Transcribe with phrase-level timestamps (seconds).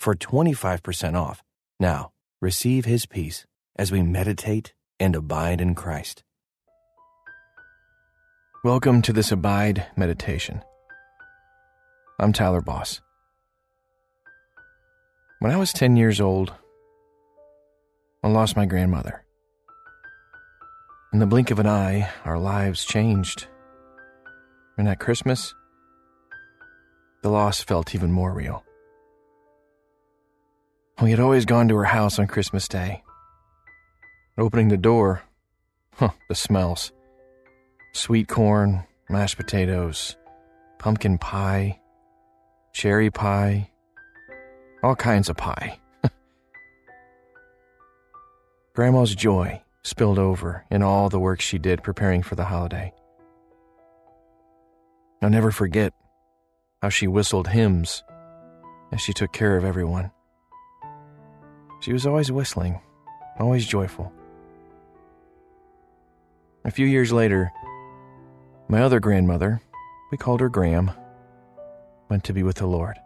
[0.00, 1.42] for 25% off.
[1.78, 2.10] Now,
[2.40, 3.44] receive his peace
[3.76, 6.24] as we meditate and abide in Christ.
[8.64, 10.62] Welcome to this Abide meditation.
[12.18, 13.02] I'm Tyler Boss.
[15.40, 16.52] When I was 10 years old,
[18.22, 19.22] I lost my grandmother.
[21.12, 23.48] In the blink of an eye, our lives changed.
[24.78, 25.54] And at Christmas,
[27.22, 28.64] the loss felt even more real.
[31.00, 33.02] We had always gone to her house on Christmas Day.
[34.36, 35.22] Opening the door,
[35.94, 36.92] huh, the smells.
[37.94, 40.18] Sweet corn, mashed potatoes,
[40.78, 41.80] pumpkin pie,
[42.74, 43.70] cherry pie,
[44.82, 45.78] all kinds of pie.
[48.74, 52.92] Grandma's joy spilled over in all the work she did preparing for the holiday.
[55.22, 55.94] I'll never forget
[56.82, 58.02] how she whistled hymns
[58.92, 60.10] as she took care of everyone.
[61.80, 62.78] She was always whistling,
[63.38, 64.12] always joyful.
[66.64, 67.50] A few years later,
[68.68, 69.62] my other grandmother,
[70.12, 70.90] we called her Gram,
[72.10, 72.98] went to be with the Lord.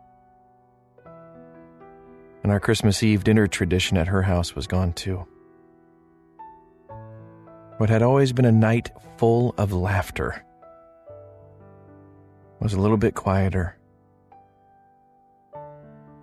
[2.43, 5.25] And our Christmas Eve dinner tradition at her house was gone too.
[7.79, 10.45] What had always been a night full of laughter
[12.61, 13.79] was a little bit quieter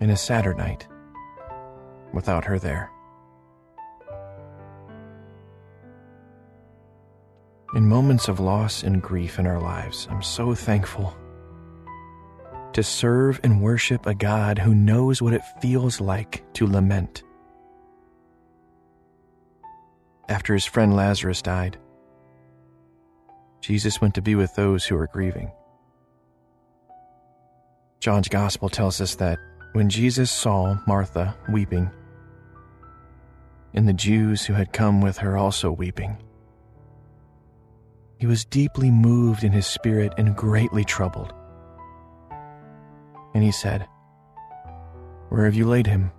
[0.00, 0.86] and a sadder night
[2.12, 2.90] without her there.
[7.74, 11.16] In moments of loss and grief in our lives, I'm so thankful
[12.74, 17.22] to serve and worship a God who knows what it feels like to lament.
[20.28, 21.78] After his friend Lazarus died,
[23.60, 25.50] Jesus went to be with those who were grieving.
[28.00, 29.38] John's Gospel tells us that
[29.72, 31.90] when Jesus saw Martha weeping,
[33.74, 36.16] and the Jews who had come with her also weeping.
[38.18, 41.32] He was deeply moved in his spirit and greatly troubled.
[43.34, 43.88] And he said,
[45.28, 46.12] Where have you laid him?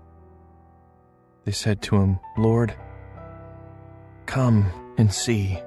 [1.45, 2.73] They said to him, Lord,
[4.25, 5.59] come and see.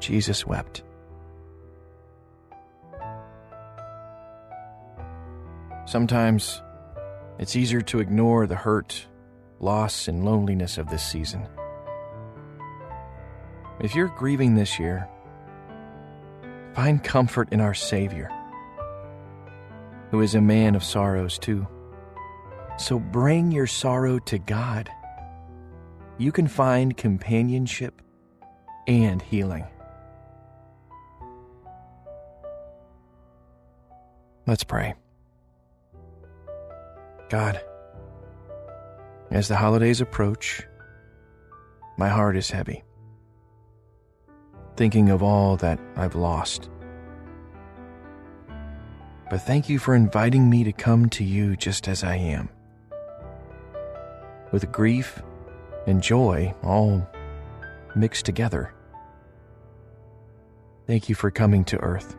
[0.00, 0.82] Jesus wept.
[5.86, 6.62] Sometimes
[7.38, 9.06] it's easier to ignore the hurt
[9.60, 11.46] loss, and loneliness of this season.
[13.80, 15.08] If you're grieving this year,
[16.74, 18.30] find comfort in our Savior,
[20.10, 21.66] who is a man of sorrows too.
[22.78, 24.90] So bring your sorrow to God.
[26.18, 28.02] You can find companionship
[28.86, 29.66] and healing.
[34.46, 34.94] Let's pray.
[37.28, 37.60] God,
[39.30, 40.66] as the holidays approach,
[41.96, 42.82] my heart is heavy,
[44.76, 46.68] thinking of all that I've lost.
[49.28, 52.48] But thank you for inviting me to come to you just as I am,
[54.50, 55.22] with grief
[55.86, 57.08] and joy all
[57.94, 58.74] mixed together.
[60.86, 62.16] Thank you for coming to earth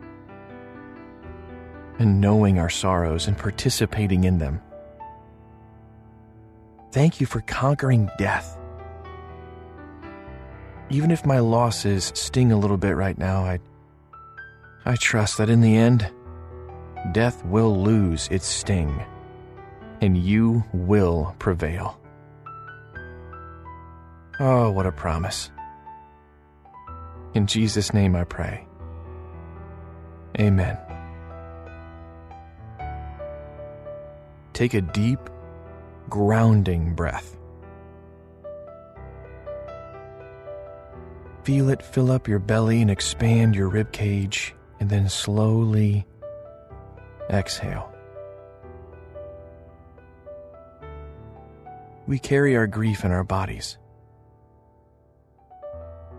[1.98, 4.62] and knowing our sorrows and participating in them.
[6.92, 8.58] Thank you for conquering death.
[10.90, 13.60] Even if my losses sting a little bit right now, I,
[14.84, 16.06] I trust that in the end,
[17.12, 19.02] death will lose its sting
[20.02, 21.98] and you will prevail.
[24.38, 25.50] Oh, what a promise.
[27.32, 28.66] In Jesus' name I pray.
[30.38, 30.76] Amen.
[34.52, 35.20] Take a deep
[36.08, 37.36] grounding breath.
[41.44, 46.06] Feel it fill up your belly and expand your rib cage, and then slowly
[47.30, 47.92] exhale.
[52.06, 53.78] We carry our grief in our bodies.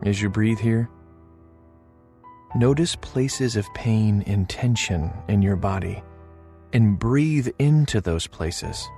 [0.03, 0.89] As you breathe here,
[2.56, 6.03] notice places of pain and tension in your body
[6.74, 8.89] and breathe into those places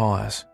[0.00, 0.46] pause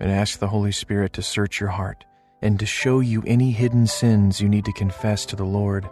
[0.00, 2.04] and ask the Holy Spirit to search your heart
[2.42, 5.88] and to show you any hidden sins you need to confess to the Lord.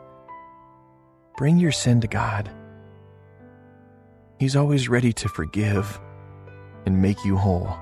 [1.39, 2.51] Bring your sin to God.
[4.39, 5.99] He's always ready to forgive
[6.85, 7.75] and make you whole.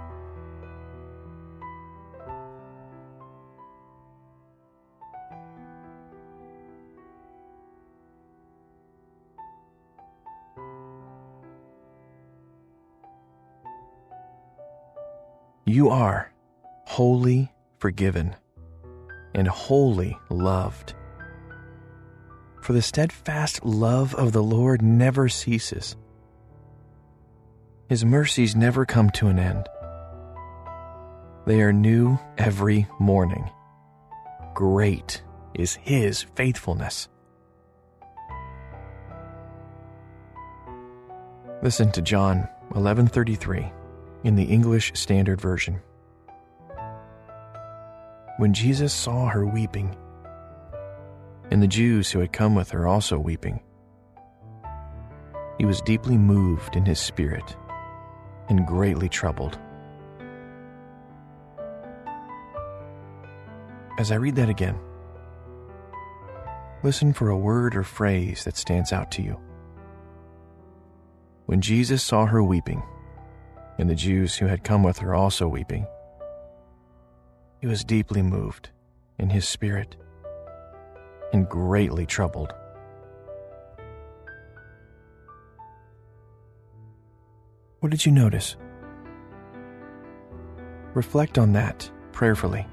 [15.76, 16.32] You are
[16.87, 18.34] wholly forgiven
[19.34, 20.94] and wholly loved.
[22.62, 25.94] For the steadfast love of the Lord never ceases,
[27.90, 29.69] His mercies never come to an end.
[31.44, 33.50] They are new every morning.
[34.55, 35.22] Great
[35.52, 37.11] is His faithfulness.
[41.62, 43.70] Listen to John 11:33
[44.26, 45.81] in the English Standard Version.
[48.38, 49.96] When Jesus saw her weeping,
[51.52, 53.61] and the Jews who had come with her also weeping,
[55.58, 57.56] he was deeply moved in his spirit
[58.49, 59.61] and greatly troubled.
[63.96, 64.76] As I read that again,
[66.82, 69.40] listen for a word or phrase that stands out to you.
[71.46, 72.82] When Jesus saw her weeping,
[73.78, 75.87] and the Jews who had come with her also weeping.
[77.61, 78.70] He was deeply moved
[79.19, 79.96] in his spirit
[81.32, 82.52] and greatly troubled.
[87.81, 88.56] What did you notice?
[90.94, 92.67] Reflect on that prayerfully.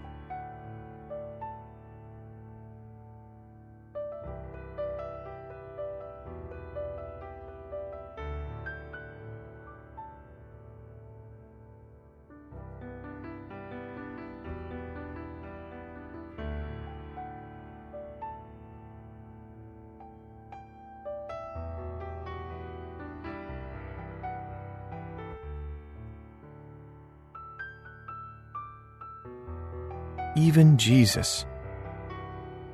[30.35, 31.45] Even Jesus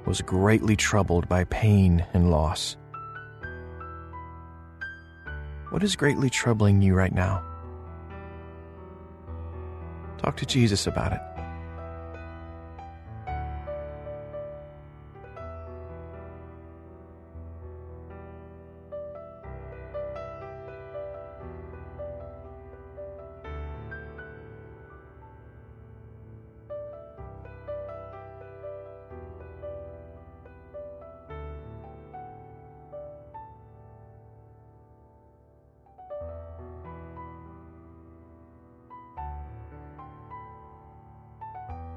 [0.05, 2.77] was greatly troubled by pain and loss.
[5.69, 7.43] What is greatly troubling you right now?
[10.17, 11.21] Talk to Jesus about it.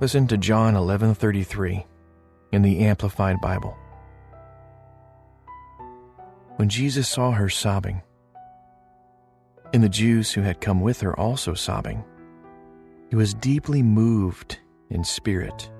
[0.02, 1.86] Listen to John 11:33
[2.50, 3.78] in the Amplified Bible.
[6.56, 8.02] When Jesus saw her sobbing,
[9.72, 12.02] and the Jews who had come with her also sobbing,
[13.10, 14.58] he was deeply moved
[14.90, 15.70] in spirit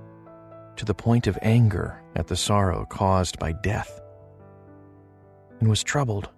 [0.76, 4.00] to the point of anger at the sorrow caused by death,
[5.58, 6.30] and was troubled.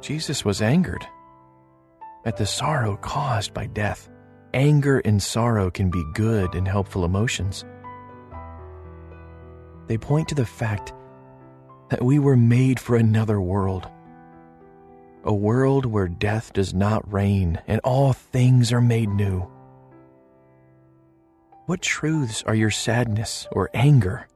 [0.00, 1.06] Jesus was angered
[2.24, 4.08] at the sorrow caused by death.
[4.52, 7.64] Anger and sorrow can be good and helpful emotions.
[9.86, 10.92] They point to the fact
[11.90, 13.88] that we were made for another world.
[15.24, 19.50] A world where death does not reign and all things are made new.
[21.66, 24.28] What truths are your sadness or anger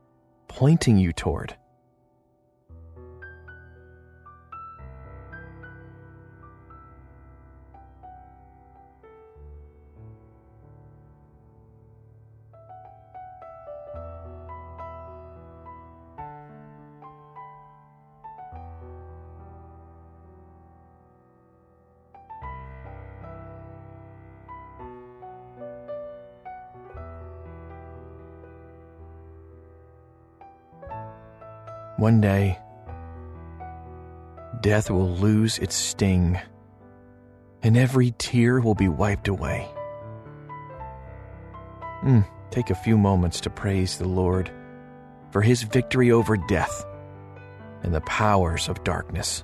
[0.48, 1.54] pointing you toward?
[31.98, 32.56] One day,
[34.60, 36.38] death will lose its sting,
[37.60, 39.68] and every tear will be wiped away.
[42.04, 44.48] Mm, take a few moments to praise the Lord
[45.32, 46.86] for his victory over death
[47.82, 49.42] and the powers of darkness.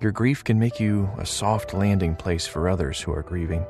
[0.00, 3.66] Your grief can make you a soft landing place for others who are grieving.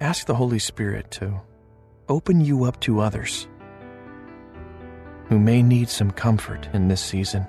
[0.00, 1.40] Ask the Holy Spirit to
[2.08, 3.46] open you up to others
[5.28, 7.46] who may need some comfort in this season.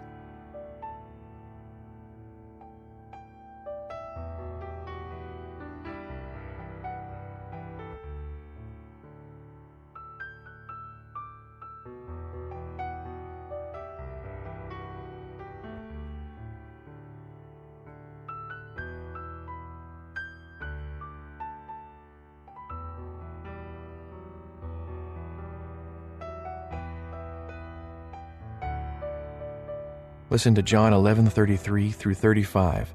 [30.33, 32.91] Listen to John 11:33 through 35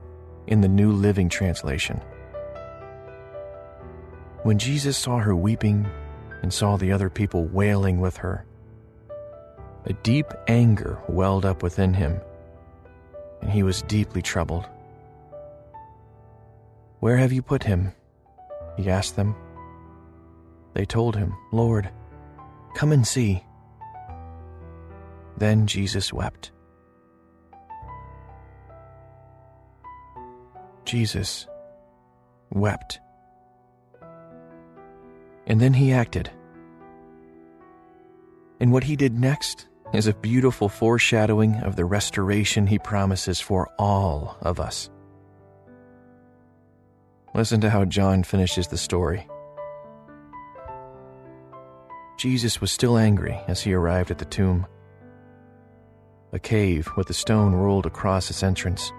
[0.49, 2.01] in the New Living Translation.
[4.43, 5.87] When Jesus saw her weeping
[6.43, 8.45] and saw the other people wailing with her,
[9.85, 12.21] a deep anger welled up within him,
[13.41, 14.69] and he was deeply troubled.
[16.99, 17.93] Where have you put him?
[18.77, 19.37] He asked them.
[20.75, 21.89] They told him, Lord,
[22.75, 23.45] come and see.
[25.37, 26.51] Then Jesus wept.
[30.89, 31.47] Jesus
[32.51, 32.99] wept.
[35.47, 36.31] And then he acted.
[38.59, 43.69] And what he did next is a beautiful foreshadowing of the restoration he promises for
[43.79, 44.89] all of us.
[47.35, 49.29] Listen to how John finishes the story.
[52.19, 54.67] Jesus was still angry as he arrived at the tomb.
[56.33, 58.91] A cave with a stone rolled across its entrance.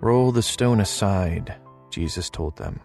[0.00, 1.56] Roll the stone aside,
[1.90, 2.80] Jesus told them.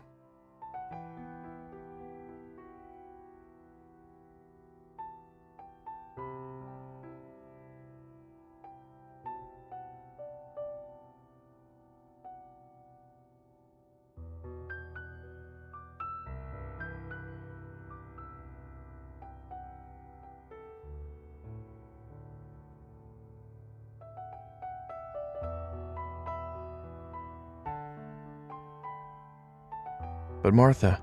[30.46, 31.02] But Martha,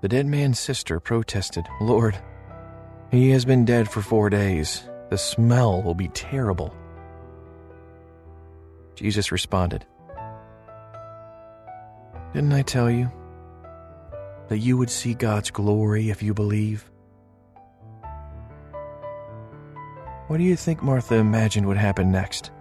[0.00, 2.16] the dead man's sister, protested, Lord,
[3.10, 4.82] he has been dead for four days.
[5.10, 6.74] The smell will be terrible.
[8.94, 9.84] Jesus responded,
[12.32, 13.12] Didn't I tell you
[14.48, 16.90] that you would see God's glory if you believe?
[20.28, 22.52] What do you think Martha imagined would happen next?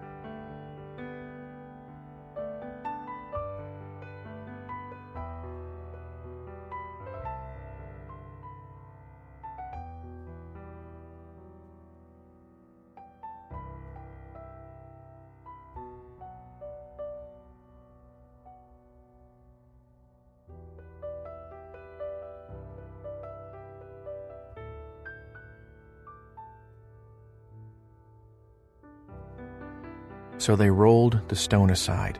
[30.37, 32.19] So they rolled the stone aside.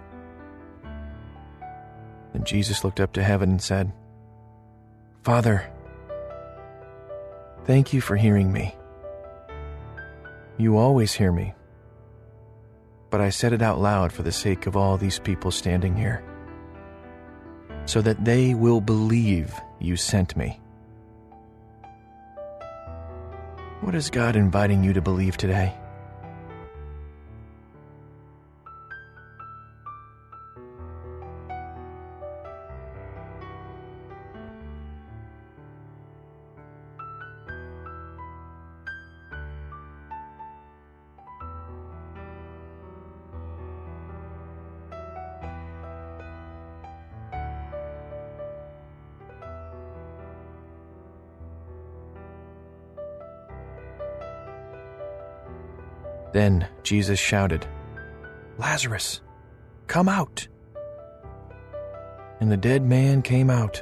[2.32, 3.92] Then Jesus looked up to heaven and said,
[5.24, 5.70] Father,
[7.66, 8.76] thank you for hearing me.
[10.58, 11.54] You always hear me,
[13.10, 16.24] but I said it out loud for the sake of all these people standing here,
[17.86, 20.60] so that they will believe you sent me.
[23.82, 25.74] What is God inviting you to believe today?
[56.34, 57.66] Then Jesus shouted,
[58.58, 59.22] Lazarus,
[59.88, 60.48] come out!
[62.40, 63.82] And the dead man came out,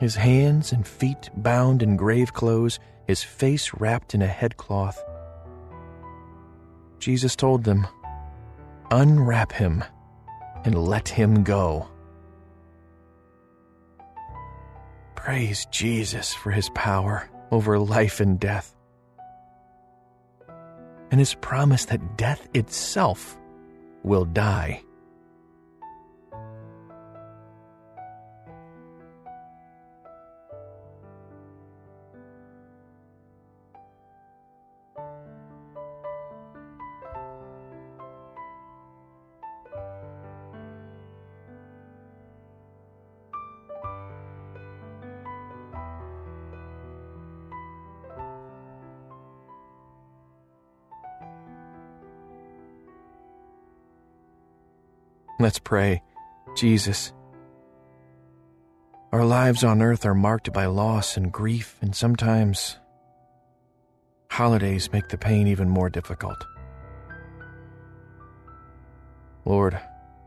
[0.00, 5.02] his hands and feet bound in grave clothes, his face wrapped in a headcloth.
[6.98, 7.86] Jesus told them,
[8.90, 9.84] Unwrap him
[10.64, 11.88] and let him go.
[15.14, 18.74] Praise Jesus for his power over life and death
[21.14, 23.38] and his promise that death itself
[24.02, 24.82] will die.
[55.44, 56.02] Let's pray.
[56.56, 57.12] Jesus.
[59.12, 62.78] Our lives on earth are marked by loss and grief, and sometimes
[64.30, 66.38] holidays make the pain even more difficult.
[69.44, 69.78] Lord,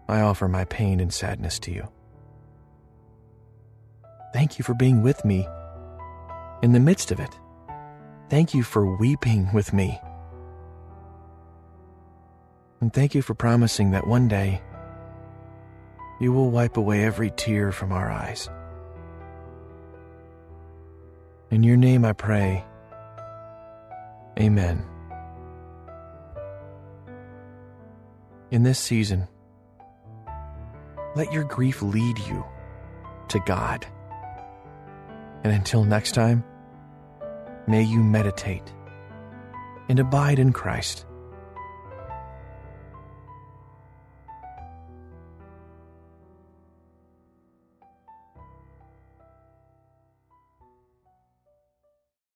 [0.07, 1.87] I offer my pain and sadness to you.
[4.35, 5.47] Thank you for being with me
[6.61, 7.39] in the midst of it.
[8.29, 9.99] Thank you for weeping with me.
[12.81, 14.61] And thank you for promising that one day
[16.19, 18.49] you will wipe away every tear from our eyes.
[21.49, 22.63] In your name I pray.
[24.39, 24.85] Amen.
[28.51, 29.27] In this season,
[31.15, 32.45] let your grief lead you
[33.29, 33.85] to God.
[35.43, 36.43] And until next time,
[37.67, 38.71] may you meditate
[39.89, 41.06] and abide in Christ